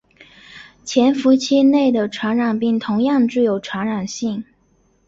[0.83, 4.43] 潜伏期内的传染病同样具有传染性。